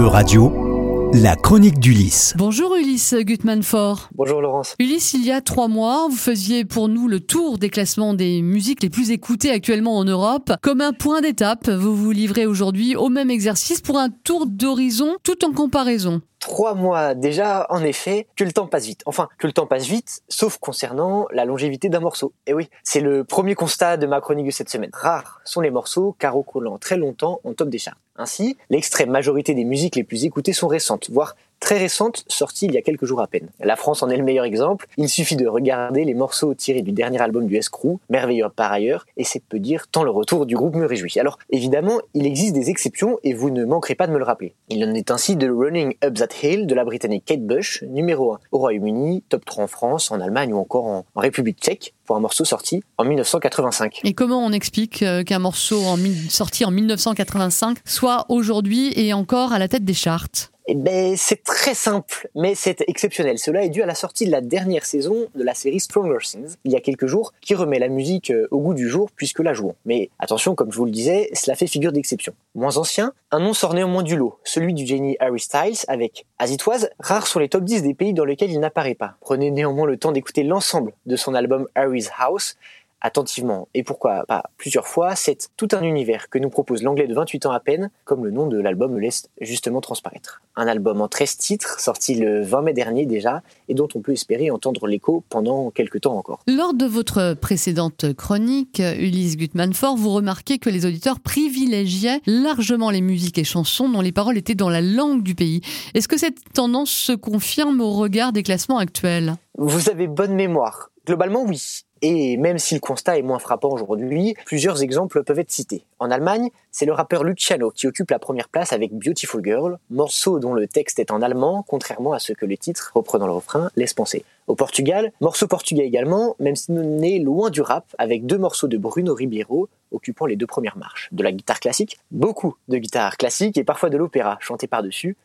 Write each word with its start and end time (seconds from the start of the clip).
E-Radio, 0.00 1.10
la 1.12 1.36
chronique 1.36 1.78
d'Ulysse. 1.78 2.32
Bonjour 2.38 2.74
Ulysse 2.74 3.14
Gutmanfort. 3.20 4.08
Bonjour 4.14 4.40
Laurence. 4.40 4.74
Ulysse, 4.78 5.12
il 5.12 5.26
y 5.26 5.30
a 5.30 5.42
trois 5.42 5.68
mois, 5.68 6.08
vous 6.08 6.16
faisiez 6.16 6.64
pour 6.64 6.88
nous 6.88 7.06
le 7.06 7.20
tour 7.20 7.58
des 7.58 7.68
classements 7.68 8.14
des 8.14 8.40
musiques 8.40 8.82
les 8.82 8.88
plus 8.88 9.10
écoutées 9.10 9.50
actuellement 9.50 9.98
en 9.98 10.04
Europe. 10.04 10.52
Comme 10.62 10.80
un 10.80 10.94
point 10.94 11.20
d'étape, 11.20 11.68
vous 11.68 11.94
vous 11.94 12.12
livrez 12.12 12.46
aujourd'hui 12.46 12.96
au 12.96 13.10
même 13.10 13.28
exercice 13.28 13.82
pour 13.82 13.98
un 13.98 14.08
tour 14.08 14.46
d'horizon 14.46 15.16
tout 15.22 15.44
en 15.44 15.52
comparaison 15.52 16.22
trois 16.40 16.74
mois 16.74 17.14
déjà, 17.14 17.66
en 17.70 17.84
effet, 17.84 18.26
que 18.34 18.42
le 18.42 18.52
temps 18.52 18.66
passe 18.66 18.86
vite. 18.86 19.02
Enfin, 19.06 19.28
que 19.38 19.46
le 19.46 19.52
temps 19.52 19.66
passe 19.66 19.86
vite, 19.86 20.22
sauf 20.28 20.58
concernant 20.58 21.28
la 21.30 21.44
longévité 21.44 21.88
d'un 21.88 22.00
morceau. 22.00 22.32
Et 22.46 22.54
oui, 22.54 22.68
c'est 22.82 23.00
le 23.00 23.22
premier 23.22 23.54
constat 23.54 23.96
de 23.96 24.06
ma 24.06 24.20
chronique 24.20 24.46
de 24.46 24.50
cette 24.50 24.70
semaine. 24.70 24.90
Rares 24.92 25.40
sont 25.44 25.60
les 25.60 25.70
morceaux 25.70 26.16
carocolant 26.18 26.78
très 26.78 26.96
longtemps 26.96 27.40
en 27.44 27.52
top 27.52 27.68
des 27.68 27.78
charts. 27.78 27.98
Ainsi, 28.16 28.56
l'extrême 28.68 29.10
majorité 29.10 29.54
des 29.54 29.64
musiques 29.64 29.96
les 29.96 30.04
plus 30.04 30.24
écoutées 30.24 30.52
sont 30.52 30.68
récentes, 30.68 31.10
voire 31.10 31.36
très 31.60 31.78
récentes, 31.78 32.24
sorties 32.26 32.66
il 32.66 32.72
y 32.72 32.78
a 32.78 32.82
quelques 32.82 33.04
jours 33.04 33.20
à 33.20 33.26
peine. 33.26 33.48
La 33.60 33.76
France 33.76 34.02
en 34.02 34.08
est 34.08 34.16
le 34.16 34.24
meilleur 34.24 34.44
exemple. 34.44 34.86
Il 34.96 35.08
suffit 35.08 35.36
de 35.36 35.46
regarder 35.46 36.04
les 36.04 36.14
morceaux 36.14 36.54
tirés 36.54 36.82
du 36.82 36.92
dernier 36.92 37.20
album 37.20 37.46
du 37.46 37.56
S-Crew, 37.56 37.98
merveilleux 38.08 38.48
par 38.54 38.72
ailleurs, 38.72 39.06
et 39.16 39.24
c'est 39.24 39.42
peu 39.42 39.58
dire 39.58 39.86
tant 39.88 40.02
le 40.02 40.10
retour 40.10 40.46
du 40.46 40.56
groupe 40.56 40.74
me 40.74 40.86
réjouit. 40.86 41.18
Alors, 41.18 41.38
évidemment, 41.50 42.00
il 42.14 42.26
existe 42.26 42.54
des 42.54 42.70
exceptions 42.70 43.18
et 43.22 43.34
vous 43.34 43.50
ne 43.50 43.64
manquerez 43.64 43.94
pas 43.94 44.06
de 44.06 44.12
me 44.12 44.18
le 44.18 44.24
rappeler. 44.24 44.54
Il 44.68 44.84
en 44.84 44.94
est 44.94 45.10
ainsi 45.10 45.36
de 45.36 45.50
Running 45.50 45.94
Up 46.02 46.14
That 46.14 46.28
Hill 46.42 46.66
de 46.66 46.74
la 46.74 46.84
britannique 46.84 47.24
Kate 47.26 47.44
Bush, 47.44 47.82
numéro 47.82 48.32
1 48.32 48.40
au 48.52 48.58
Royaume-Uni, 48.58 49.22
top 49.28 49.44
3 49.44 49.64
en 49.64 49.66
France, 49.66 50.10
en 50.10 50.20
Allemagne 50.20 50.54
ou 50.54 50.58
encore 50.58 50.86
en, 50.86 51.04
République 51.16 51.58
tchèque 51.60 51.92
pour 52.06 52.16
un 52.16 52.20
morceau 52.20 52.46
sorti 52.46 52.82
en 52.96 53.04
1985. 53.04 54.00
Et 54.04 54.14
comment 54.14 54.42
on 54.42 54.52
explique 54.52 55.02
euh, 55.02 55.22
qu'un 55.22 55.38
morceau 55.38 55.82
sorti 56.30 56.64
en 56.64 56.70
1985 56.70 57.78
soit 57.84 58.24
aujourd'hui 58.30 58.92
et 58.96 59.12
encore 59.12 59.52
à 59.52 59.58
la 59.58 59.68
tête 59.68 59.84
des 59.84 59.92
charts? 59.92 60.50
Ben, 60.74 61.16
c'est 61.16 61.42
très 61.42 61.74
simple, 61.74 62.28
mais 62.34 62.54
c'est 62.54 62.84
exceptionnel. 62.88 63.38
Cela 63.38 63.64
est 63.64 63.70
dû 63.70 63.82
à 63.82 63.86
la 63.86 63.94
sortie 63.94 64.26
de 64.26 64.30
la 64.30 64.40
dernière 64.40 64.84
saison 64.84 65.26
de 65.34 65.42
la 65.42 65.54
série 65.54 65.80
Stronger 65.80 66.18
Things, 66.22 66.56
il 66.64 66.72
y 66.72 66.76
a 66.76 66.80
quelques 66.80 67.06
jours, 67.06 67.32
qui 67.40 67.54
remet 67.54 67.78
la 67.78 67.88
musique 67.88 68.30
euh, 68.30 68.46
au 68.50 68.58
goût 68.58 68.74
du 68.74 68.88
jour 68.88 69.10
puisque 69.16 69.40
la 69.40 69.52
jouons. 69.52 69.74
Mais 69.84 70.10
attention, 70.18 70.54
comme 70.54 70.70
je 70.70 70.76
vous 70.76 70.84
le 70.84 70.90
disais, 70.90 71.30
cela 71.34 71.56
fait 71.56 71.66
figure 71.66 71.92
d'exception. 71.92 72.34
Moins 72.54 72.76
ancien, 72.76 73.12
un 73.30 73.40
nom 73.40 73.52
sort 73.52 73.74
néanmoins 73.74 74.02
du 74.02 74.16
lot, 74.16 74.38
celui 74.44 74.74
du 74.74 74.86
génie 74.86 75.16
Harry 75.20 75.40
Styles 75.40 75.78
avec 75.88 76.26
As 76.38 76.50
It 76.50 76.66
Was, 76.66 76.86
rare 76.98 77.26
sur 77.26 77.40
les 77.40 77.48
top 77.48 77.64
10 77.64 77.82
des 77.82 77.94
pays 77.94 78.12
dans 78.12 78.24
lesquels 78.24 78.50
il 78.50 78.60
n'apparaît 78.60 78.94
pas. 78.94 79.14
Prenez 79.20 79.50
néanmoins 79.50 79.86
le 79.86 79.96
temps 79.96 80.12
d'écouter 80.12 80.42
l'ensemble 80.42 80.92
de 81.06 81.16
son 81.16 81.34
album 81.34 81.66
Harry's 81.74 82.10
House, 82.18 82.56
attentivement 83.00 83.68
et 83.74 83.82
pourquoi 83.82 84.24
pas 84.26 84.44
plusieurs 84.56 84.86
fois, 84.86 85.14
c'est 85.16 85.50
tout 85.56 85.68
un 85.72 85.82
univers 85.82 86.28
que 86.28 86.38
nous 86.38 86.50
propose 86.50 86.82
l'anglais 86.82 87.06
de 87.06 87.14
28 87.14 87.46
ans 87.46 87.52
à 87.52 87.60
peine, 87.60 87.90
comme 88.04 88.24
le 88.24 88.30
nom 88.30 88.46
de 88.46 88.60
l'album 88.60 88.94
le 88.94 89.00
laisse 89.00 89.28
justement 89.40 89.80
transparaître. 89.80 90.42
Un 90.56 90.66
album 90.66 91.00
en 91.00 91.08
13 91.08 91.36
titres, 91.36 91.80
sorti 91.80 92.14
le 92.14 92.42
20 92.42 92.62
mai 92.62 92.72
dernier 92.72 93.06
déjà, 93.06 93.42
et 93.68 93.74
dont 93.74 93.88
on 93.94 94.00
peut 94.00 94.12
espérer 94.12 94.50
entendre 94.50 94.86
l'écho 94.86 95.24
pendant 95.28 95.70
quelques 95.70 96.02
temps 96.02 96.16
encore. 96.16 96.40
Lors 96.46 96.74
de 96.74 96.86
votre 96.86 97.34
précédente 97.34 98.12
chronique, 98.14 98.80
Ulysse 98.80 99.36
Gutmanfort, 99.36 99.96
vous 99.96 100.10
remarquez 100.10 100.58
que 100.58 100.70
les 100.70 100.86
auditeurs 100.86 101.20
privilégiaient 101.20 102.20
largement 102.26 102.90
les 102.90 103.00
musiques 103.00 103.38
et 103.38 103.44
chansons 103.44 103.88
dont 103.88 104.00
les 104.00 104.12
paroles 104.12 104.36
étaient 104.36 104.54
dans 104.54 104.70
la 104.70 104.80
langue 104.80 105.22
du 105.22 105.34
pays. 105.34 105.60
Est-ce 105.94 106.08
que 106.08 106.18
cette 106.18 106.52
tendance 106.52 106.90
se 106.90 107.12
confirme 107.12 107.80
au 107.80 107.92
regard 107.92 108.32
des 108.32 108.42
classements 108.42 108.78
actuels? 108.78 109.34
Vous 109.58 109.88
avez 109.88 110.06
bonne 110.06 110.34
mémoire. 110.34 110.90
Globalement, 111.10 111.42
oui. 111.42 111.82
Et 112.02 112.36
même 112.36 112.58
si 112.58 112.74
le 112.74 112.80
constat 112.80 113.18
est 113.18 113.22
moins 113.22 113.40
frappant 113.40 113.70
aujourd'hui, 113.70 114.36
plusieurs 114.46 114.80
exemples 114.80 115.24
peuvent 115.24 115.40
être 115.40 115.50
cités. 115.50 115.84
En 115.98 116.08
Allemagne, 116.08 116.50
c'est 116.70 116.86
le 116.86 116.92
rappeur 116.92 117.24
Luciano 117.24 117.72
qui 117.72 117.88
occupe 117.88 118.12
la 118.12 118.20
première 118.20 118.48
place 118.48 118.72
avec 118.72 118.92
Beautiful 118.92 119.42
Girl, 119.44 119.80
morceau 119.90 120.38
dont 120.38 120.54
le 120.54 120.68
texte 120.68 121.00
est 121.00 121.10
en 121.10 121.20
allemand, 121.20 121.64
contrairement 121.66 122.12
à 122.12 122.20
ce 122.20 122.32
que 122.32 122.46
le 122.46 122.56
titre, 122.56 122.92
reprenant 122.94 123.26
le 123.26 123.32
refrain, 123.32 123.72
laisse 123.74 123.92
penser. 123.92 124.24
Au 124.46 124.54
Portugal, 124.54 125.10
morceau 125.20 125.48
portugais 125.48 125.84
également, 125.84 126.36
même 126.38 126.54
si 126.54 126.70
nous 126.70 127.02
est 127.02 127.18
loin 127.18 127.50
du 127.50 127.60
rap, 127.60 127.86
avec 127.98 128.24
deux 128.24 128.38
morceaux 128.38 128.68
de 128.68 128.76
Bruno 128.76 129.12
Ribeiro 129.12 129.68
occupant 129.90 130.26
les 130.26 130.36
deux 130.36 130.46
premières 130.46 130.78
marches. 130.78 131.08
De 131.10 131.24
la 131.24 131.32
guitare 131.32 131.58
classique, 131.58 131.98
beaucoup 132.12 132.54
de 132.68 132.78
guitare 132.78 133.16
classique 133.16 133.58
et 133.58 133.64
parfois 133.64 133.90
de 133.90 133.96
l'opéra 133.96 134.38
chanté 134.40 134.68
par-dessus. 134.68 135.16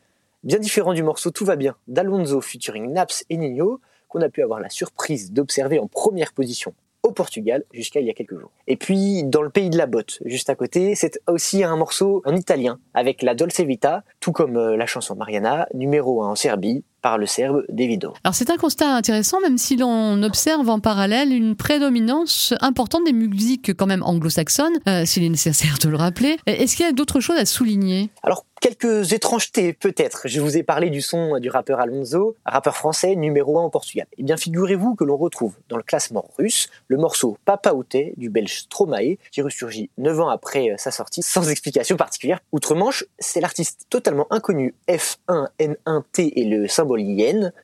Bien 0.42 0.58
différent 0.58 0.94
du 0.94 1.04
morceau 1.04 1.30
Tout 1.30 1.44
va 1.44 1.54
bien 1.54 1.76
d'Alonso 1.86 2.40
featuring 2.40 2.92
Naps 2.92 3.24
et 3.30 3.36
Nino, 3.36 3.80
qu'on 4.08 4.20
a 4.22 4.28
pu 4.28 4.42
avoir 4.42 4.60
la 4.60 4.70
surprise 4.70 5.32
d'observer 5.32 5.78
en 5.78 5.86
première 5.86 6.32
position 6.32 6.74
au 7.06 7.12
Portugal 7.12 7.62
jusqu'à 7.72 8.00
il 8.00 8.06
y 8.06 8.10
a 8.10 8.14
quelques 8.14 8.38
jours. 8.38 8.50
Et 8.66 8.76
puis 8.76 9.22
dans 9.24 9.42
le 9.42 9.50
pays 9.50 9.70
de 9.70 9.78
la 9.78 9.86
botte, 9.86 10.18
juste 10.24 10.50
à 10.50 10.54
côté, 10.54 10.94
c'est 10.94 11.20
aussi 11.28 11.62
un 11.62 11.76
morceau 11.76 12.22
en 12.24 12.34
italien 12.34 12.78
avec 12.94 13.22
la 13.22 13.34
Dolce 13.34 13.60
Vita, 13.60 14.02
tout 14.20 14.32
comme 14.32 14.56
euh, 14.56 14.76
la 14.76 14.86
chanson 14.86 15.14
Mariana, 15.14 15.68
numéro 15.72 16.22
1 16.22 16.30
en 16.30 16.34
Serbie, 16.34 16.84
par 17.02 17.18
le 17.18 17.26
serbe 17.26 17.64
Davido. 17.68 18.14
Alors 18.24 18.34
c'est 18.34 18.50
un 18.50 18.56
constat 18.56 18.96
intéressant, 18.96 19.40
même 19.40 19.58
si 19.58 19.76
l'on 19.76 20.20
observe 20.24 20.68
en 20.68 20.80
parallèle 20.80 21.32
une 21.32 21.54
prédominance 21.54 22.52
importante 22.60 23.04
des 23.04 23.12
musiques 23.12 23.76
quand 23.76 23.86
même 23.86 24.02
anglo-saxonnes, 24.02 24.78
euh, 24.88 25.04
s'il 25.04 25.22
est 25.22 25.28
nécessaire 25.28 25.78
de 25.80 25.88
le 25.88 25.96
rappeler. 25.96 26.36
Est-ce 26.46 26.74
qu'il 26.74 26.84
y 26.84 26.88
a 26.88 26.92
d'autres 26.92 27.20
choses 27.20 27.38
à 27.38 27.44
souligner? 27.44 28.10
Alors 28.24 28.44
quelques 28.66 29.12
étrangetés 29.12 29.72
peut-être. 29.72 30.22
Je 30.24 30.40
vous 30.40 30.56
ai 30.56 30.64
parlé 30.64 30.90
du 30.90 31.00
son 31.00 31.38
du 31.38 31.50
rappeur 31.50 31.78
Alonso, 31.78 32.34
rappeur 32.44 32.76
français 32.76 33.14
numéro 33.14 33.60
1 33.60 33.66
au 33.66 33.70
Portugal. 33.70 34.08
Eh 34.18 34.24
bien 34.24 34.36
figurez-vous 34.36 34.96
que 34.96 35.04
l'on 35.04 35.16
retrouve 35.16 35.54
dans 35.68 35.76
le 35.76 35.84
classement 35.84 36.28
russe 36.36 36.68
le 36.88 36.96
morceau 36.96 37.38
Papa 37.44 37.74
Outé 37.74 38.12
du 38.16 38.28
belge 38.28 38.62
Stromae 38.62 39.18
qui 39.30 39.40
ressurgit 39.40 39.88
9 39.98 40.20
ans 40.20 40.28
après 40.30 40.70
euh, 40.70 40.74
sa 40.78 40.90
sortie 40.90 41.22
sans 41.22 41.48
explication 41.48 41.96
particulière. 41.96 42.40
Outre-Manche, 42.50 43.04
c'est 43.20 43.40
l'artiste 43.40 43.86
totalement 43.88 44.26
inconnu 44.30 44.74
F1N1T 44.88 46.32
et 46.34 46.44
le 46.44 46.66
symbole 46.66 47.04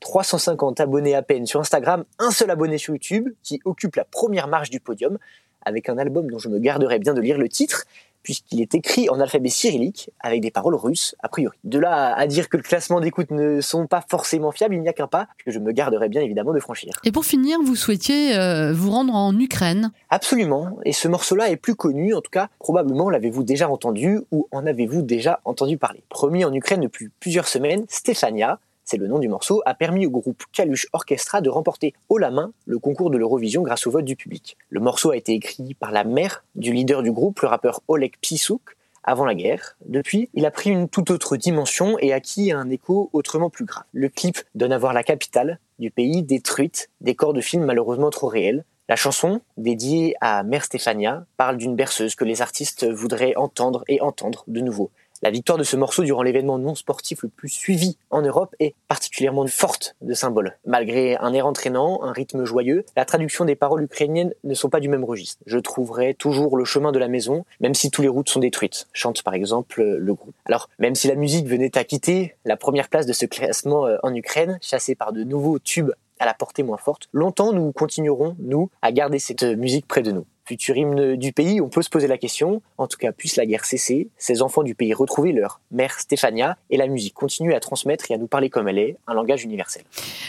350 0.01 0.79
abonnés 0.79 1.17
à 1.17 1.23
peine 1.23 1.47
sur 1.47 1.59
Instagram, 1.59 2.05
un 2.21 2.31
seul 2.31 2.49
abonné 2.49 2.79
sur 2.79 2.95
YouTube, 2.95 3.31
qui 3.43 3.61
occupe 3.65 3.97
la 3.97 4.05
première 4.05 4.47
marche 4.47 4.71
du 4.71 4.79
podium, 4.79 5.19
avec 5.65 5.89
un 5.89 5.99
album 5.99 6.31
dont 6.31 6.39
je 6.39 6.49
me 6.49 6.61
garderai 6.61 7.01
bien 7.01 7.15
de 7.15 7.21
lire 7.21 7.39
le 7.39 7.49
titre, 7.49 7.87
puisqu'il 8.23 8.61
est 8.61 8.75
écrit 8.75 9.09
en 9.11 9.21
alphabet 9.21 9.49
cyrillique 9.49 10.11
avec 10.21 10.41
des 10.41 10.51
paroles 10.51 10.75
russes 10.75 11.15
a 11.23 11.29
priori. 11.29 11.57
De 11.65 11.79
là 11.79 12.15
à 12.15 12.27
dire 12.27 12.49
que 12.49 12.57
le 12.57 12.63
classement 12.63 13.01
d'écoute 13.01 13.31
ne 13.31 13.61
sont 13.61 13.87
pas 13.87 14.05
forcément 14.09 14.53
fiables, 14.53 14.75
il 14.75 14.83
n'y 14.83 14.89
a 14.89 14.93
qu'un 14.93 15.07
pas 15.07 15.29
que 15.45 15.51
je 15.51 15.59
me 15.59 15.73
garderai 15.73 16.09
bien 16.09 16.23
évidemment 16.23 16.53
de 16.53 16.61
franchir. 16.61 17.01
Et 17.05 17.13
pour 17.13 17.25
finir, 17.25 17.59
vous 17.65 17.77
souhaitiez 17.77 18.37
euh, 18.37 18.73
vous 18.73 18.91
rendre 18.91 19.15
en 19.15 19.39
Ukraine 19.39 19.93
Absolument, 20.11 20.79
et 20.85 20.93
ce 20.93 21.09
morceau-là 21.09 21.51
est 21.51 21.57
plus 21.57 21.75
connu, 21.75 22.15
en 22.15 22.21
tout 22.21 22.31
cas 22.31 22.49
probablement 22.59 23.11
l'avez-vous 23.11 23.43
déjà 23.43 23.69
entendu 23.69 24.21
ou 24.31 24.49
en 24.51 24.67
avez-vous 24.67 25.03
déjà 25.03 25.41
entendu 25.45 25.79
parler. 25.79 26.03
Promis 26.09 26.45
en 26.45 26.53
Ukraine 26.53 26.81
depuis 26.81 27.11
plusieurs 27.21 27.49
semaines, 27.49 27.85
Stefania, 27.89 28.59
c'est 28.85 28.97
le 28.97 29.07
nom 29.07 29.19
du 29.19 29.29
morceau, 29.29 29.63
a 29.67 29.75
permis 29.75 30.07
au 30.07 30.11
groupe 30.11 30.43
Kalush 30.53 30.87
Orchestra 30.93 31.41
de 31.41 31.51
remporter 31.51 31.95
haut 32.09 32.19
la 32.19 32.31
main 32.31 32.53
le 32.67 32.79
concours 32.79 33.11
de 33.11 33.19
l'Eurovision 33.19 33.63
grâce 33.63 33.87
au 33.87 33.91
vote 33.91 34.05
du 34.05 34.17
public. 34.17 34.57
Le 34.71 34.81
morceau 34.81 35.11
a 35.11 35.17
été 35.17 35.33
écrit 35.33 35.75
par 35.75 35.93
la 35.93 36.05
mère 36.05 36.45
du 36.55 36.73
leader 36.73 37.03
du 37.03 37.13
groupe, 37.13 37.41
le 37.41 37.49
rappeur 37.49 37.81
Oleg 37.89 38.13
Psisuk, 38.21 38.77
avant 39.05 39.25
la 39.25 39.35
guerre. 39.35 39.77
Depuis, 39.87 40.31
il 40.35 40.47
a 40.47 40.51
pris 40.51 40.71
une 40.71 40.89
toute 40.89 41.11
autre 41.11 41.37
dimension 41.37 41.99
et 41.99 42.13
acquis 42.13 42.53
un 42.53 42.71
écho 42.71 43.11
autrement 43.13 43.51
plus 43.51 43.65
grave. 43.65 43.85
Le 43.93 44.09
clip 44.09 44.39
donne 44.55 44.73
à 44.73 44.79
voir 44.79 44.93
la 44.93 45.03
capitale 45.03 45.59
du 45.79 45.91
pays 45.91 46.23
détruite, 46.23 46.91
des 47.01 47.15
corps 47.15 47.33
de 47.33 47.41
films 47.41 47.65
malheureusement 47.65 48.11
trop 48.11 48.29
réels. 48.29 48.65
La 48.89 48.97
chanson, 48.97 49.41
dédiée 49.57 50.15
à 50.21 50.43
Mère 50.43 50.65
Stéphania, 50.65 51.25
parle 51.37 51.57
d'une 51.57 51.77
berceuse 51.77 52.15
que 52.15 52.25
les 52.25 52.43
artistes 52.43 52.87
voudraient 52.89 53.35
entendre 53.37 53.85
et 53.89 54.01
entendre 54.01 54.45
de 54.49 54.61
nouveau. 54.61 54.91
La 55.23 55.31
victoire 55.31 55.57
de 55.57 55.63
ce 55.63 55.77
morceau 55.77 56.03
durant 56.03 56.25
l'événement 56.25 56.59
non 56.59 56.75
sportif 56.75 57.23
le 57.23 57.29
plus 57.29 57.49
suivi 57.49 57.97
en 58.11 58.23
Europe 58.23 58.57
est 58.59 58.75
particulièrement 58.89 59.47
forte 59.47 59.95
de 60.01 60.15
symbole. 60.15 60.59
Malgré 60.67 61.17
un 61.17 61.33
air 61.33 61.47
entraînant, 61.47 62.03
un 62.03 62.11
rythme 62.11 62.45
joyeux, 62.45 62.85
la 62.97 63.05
traduction 63.05 63.45
des 63.45 63.55
paroles 63.55 63.85
ukrainiennes 63.85 64.35
ne 64.43 64.55
sont 64.55 64.69
pas 64.69 64.81
du 64.81 64.89
même 64.89 65.05
registre. 65.05 65.41
Je 65.47 65.59
trouverai 65.59 66.15
toujours 66.15 66.57
le 66.57 66.65
chemin 66.65 66.91
de 66.91 66.99
la 66.99 67.07
maison, 67.07 67.45
même 67.61 67.75
si 67.75 67.93
toutes 67.93 68.03
les 68.03 68.09
routes 68.09 68.31
sont 68.31 68.41
détruites, 68.41 68.89
chante 68.93 69.23
par 69.23 69.35
exemple 69.35 69.81
le 69.81 70.15
groupe. 70.15 70.35
Alors, 70.47 70.69
même 70.81 70.97
si 70.97 71.07
la 71.07 71.15
musique 71.15 71.47
venait 71.47 71.79
à 71.79 71.85
quitter 71.85 72.35
la 72.45 72.57
première 72.57 72.89
place 72.89 73.07
de 73.07 73.13
ce 73.13 73.27
classement 73.27 73.87
euh, 73.87 73.99
en 74.03 74.13
Ukraine, 74.13 74.59
chassée 74.61 74.97
par 74.97 75.13
de 75.13 75.23
nouveaux 75.23 75.61
tubes 75.61 75.93
à 76.19 76.27
la 76.27 76.35
portée 76.35 76.65
moins 76.65 76.79
forte, 76.79 77.09
longtemps 77.13 77.53
nous 77.53 77.71
continuerons, 77.71 78.35
nous, 78.41 78.71
à 78.83 78.91
garder 78.91 79.21
cette 79.21 79.45
musique 79.45 79.87
près 79.87 80.03
de 80.03 80.11
nous 80.11 80.27
futur 80.45 80.77
hymne 80.77 81.17
du 81.17 81.33
pays, 81.33 81.61
on 81.61 81.69
peut 81.69 81.83
se 81.83 81.91
poser 81.91 82.07
la 82.07 82.19
question, 82.19 82.63
en 82.79 82.87
tout 82.87 82.99
cas 82.99 83.13
puisse 83.13 83.37
la 83.37 83.47
guerre 83.47 83.65
cesser, 83.65 84.09
ces 84.17 84.43
enfants 84.43 84.63
du 84.63 84.75
pays 84.75 84.95
retrouver 84.95 85.33
leur 85.33 85.61
mère 85.71 85.99
Stéphania, 86.01 86.57
et 86.71 86.77
la 86.77 86.87
musique 86.87 87.15
continue 87.15 87.55
à 87.55 87.61
transmettre 87.61 88.11
et 88.11 88.15
à 88.15 88.19
nous 88.19 88.27
parler 88.27 88.51
comme 88.51 88.69
elle 88.69 88.79
est, 88.79 88.97
un 89.07 89.15
langage 89.15 89.45
universel. 89.45 89.83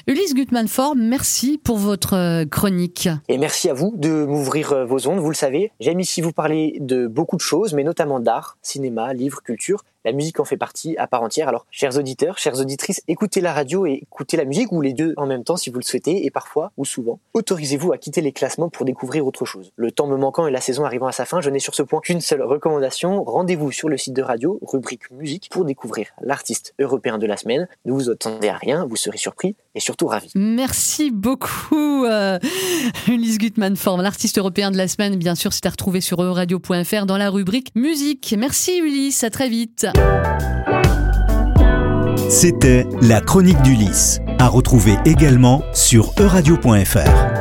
Ulysse 0.08 0.34
Gutmann-Fort, 0.34 0.96
merci 0.96 1.58
pour 1.58 1.78
votre 1.78 2.16
euh, 2.16 2.46
chronique. 2.46 3.10
Et 3.28 3.38
merci 3.38 3.70
à 3.70 3.74
vous 3.74 3.94
de 3.96 4.26
m'ouvrir 4.26 4.74
euh, 4.74 4.86
vos 4.86 5.08
ondes, 5.08 5.20
vous 5.20 5.30
le 5.30 5.36
savez. 5.36 5.72
J'aime 5.80 6.00
ici 6.00 6.22
vous 6.22 6.34
parler 6.34 6.78
de 6.80 7.08
beaucoup 7.08 7.36
de 7.36 7.42
choses, 7.42 7.74
mais 7.74 7.84
notamment 7.84 8.20
d'art, 8.20 8.58
cinéma, 8.62 9.14
livres, 9.14 9.42
culture. 9.42 9.84
La 10.06 10.12
musique 10.12 10.40
en 10.40 10.46
fait 10.46 10.58
partie 10.58 10.98
à 10.98 11.08
part 11.08 11.24
entière. 11.24 11.48
Alors, 11.48 11.66
chers 11.72 11.98
auditeurs, 11.98 12.38
chères 12.38 12.60
auditrices, 12.60 13.02
écoutez 13.08 13.40
la 13.40 13.54
radio 13.54 13.86
et 13.86 14.04
écoutez 14.04 14.36
la 14.36 14.46
musique, 14.46 14.72
ou 14.72 14.82
les 14.82 14.94
deux 14.94 15.14
en 15.18 15.26
même 15.26 15.44
temps 15.44 15.56
si 15.56 15.70
vous 15.70 15.80
le 15.80 15.84
souhaitez, 15.84 16.26
et 16.26 16.32
parfois, 16.32 16.72
ou 16.78 16.86
souvent, 16.86 17.20
autorisez-vous 17.34 17.94
à 17.94 17.98
quitter 17.98 18.22
les 18.22 18.34
classements 18.34 18.70
pour 18.70 18.86
découvrir 18.86 19.26
autre 19.26 19.46
chose. 19.46 19.72
Le 19.76 19.92
temps 19.92 20.08
me 20.08 20.18
manquant 20.18 20.46
et 20.48 20.52
la 20.52 20.62
saison 20.62 20.84
arrivant 20.84 21.08
à 21.08 21.12
sa 21.12 21.26
fin, 21.26 21.40
je 21.40 21.50
n'ai 21.50 21.60
sur 21.60 21.74
ce 21.74 21.84
point 21.84 22.02
qu'une 22.02 22.22
seule 22.22 22.42
recommandation. 22.42 23.24
Rendez-vous 23.24 23.72
sur 23.72 23.88
le 23.88 23.98
site 23.98 24.14
de 24.14 24.22
radio, 24.22 24.60
rubrique 24.62 25.10
musique, 25.12 25.48
pour 25.50 25.64
découvrir 25.64 26.08
l'artiste 26.22 26.74
européen 26.80 27.18
de 27.18 27.26
la 27.26 27.38
semaine. 27.38 27.68
Ne 27.86 27.94
vous 27.94 28.10
attendez 28.10 28.50
à 28.50 28.58
rien, 28.58 28.86
vous 28.86 28.98
serez 28.98 29.18
surpris 29.18 29.56
et 29.76 29.80
surtout 29.80 30.08
ravi. 30.08 30.32
Merci 30.36 31.12
beaucoup, 31.12 32.06
euh, 32.06 32.40
Ulysse 33.08 33.38
Gutmann-Form, 33.38 34.02
l'artiste 34.02 34.38
européen 34.38 34.72
de 34.72 34.78
la 34.78 34.88
semaine. 34.88 35.16
Bien 35.16 35.36
sûr, 35.36 35.54
c'est 35.54 35.66
à 35.66 35.70
retrouver 35.70 36.02
sur 36.02 36.22
euradio.fr 36.22 37.06
dans 37.06 37.18
la 37.18 37.30
rubrique 37.30 37.74
musique. 37.76 38.36
Merci 38.38 38.80
Ulysse, 38.80 39.24
à 39.24 39.30
très 39.30 39.50
vite. 39.50 39.88
C'était 42.30 42.88
la 43.02 43.22
chronique 43.22 43.62
d'Ulysse, 43.62 44.20
à 44.40 44.48
retrouver 44.48 44.98
également 45.06 45.64
sur 45.74 46.12
euradio.fr. 46.20 47.33